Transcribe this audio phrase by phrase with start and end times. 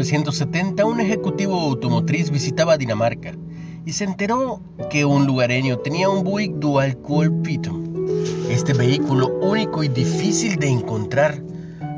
[0.00, 3.34] 1970, un ejecutivo automotriz visitaba Dinamarca
[3.84, 8.08] y se enteró que un lugareño tenía un Buick Dual Cool Python.
[8.48, 11.42] Este vehículo único y difícil de encontrar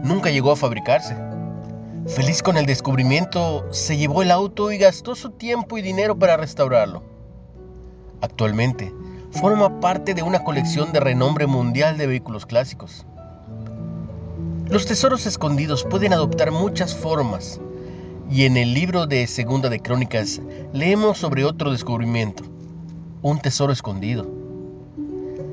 [0.03, 1.17] nunca llegó a fabricarse.
[2.09, 6.37] Feliz con el descubrimiento, se llevó el auto y gastó su tiempo y dinero para
[6.37, 7.05] restaurarlo.
[8.21, 8.93] Actualmente,
[9.31, 13.07] forma parte de una colección de renombre mundial de vehículos clásicos.
[14.69, 17.61] Los tesoros escondidos pueden adoptar muchas formas,
[18.31, 20.41] y en el libro de Segunda de Crónicas
[20.73, 22.45] leemos sobre otro descubrimiento,
[23.23, 24.27] un tesoro escondido.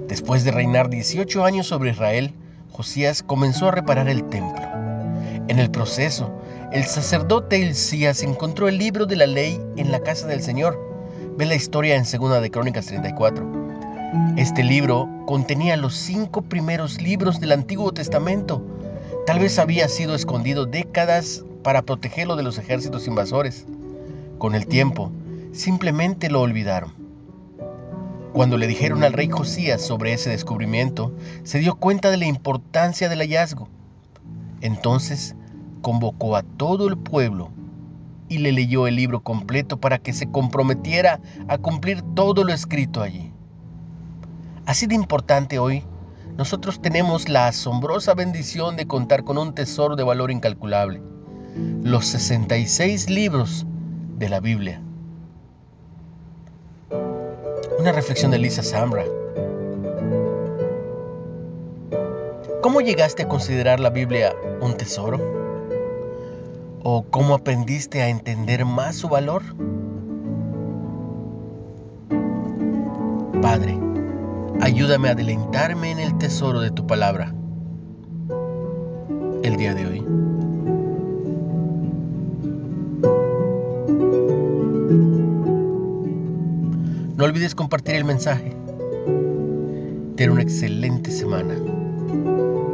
[0.08, 2.34] Después de reinar 18 años sobre Israel,
[2.72, 4.64] Josías comenzó a reparar el templo.
[5.48, 6.32] En el proceso,
[6.72, 10.80] el sacerdote Hilcías encontró el libro de la ley en la casa del Señor.
[11.38, 13.60] Ve la historia en Segunda de Crónicas 34.
[14.38, 18.64] Este libro contenía los cinco primeros libros del Antiguo Testamento.
[19.26, 23.66] Tal vez había sido escondido décadas para protegerlo de los ejércitos invasores.
[24.38, 25.12] Con el tiempo,
[25.52, 26.94] simplemente lo olvidaron.
[28.34, 33.10] Cuando le dijeron al rey Josías sobre ese descubrimiento, se dio cuenta de la importancia
[33.10, 33.68] del hallazgo.
[34.62, 35.36] Entonces
[35.82, 37.52] convocó a todo el pueblo
[38.28, 43.02] y le leyó el libro completo para que se comprometiera a cumplir todo lo escrito
[43.02, 43.34] allí.
[44.66, 45.84] Así de importante hoy,
[46.38, 51.02] nosotros tenemos la asombrosa bendición de contar con un tesoro de valor incalculable
[51.84, 53.66] los 66 libros
[54.18, 54.82] de la Biblia.
[57.80, 59.06] Una reflexión de Lisa Sambra.
[62.62, 65.20] ¿Cómo llegaste a considerar la Biblia un tesoro?
[66.84, 69.44] ¿O cómo aprendiste a entender más su valor?
[73.42, 73.80] Padre,
[74.62, 77.34] ayúdame a deleitarme en el tesoro de tu palabra
[79.44, 80.06] el día de hoy.
[87.20, 88.56] No olvides compartir el mensaje.
[90.16, 91.54] Ten una excelente semana.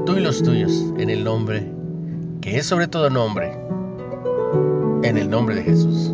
[0.06, 1.66] Tú y los tuyos, en el nombre,
[2.42, 3.58] que es sobre todo nombre,
[5.02, 6.14] en el nombre de Jesús.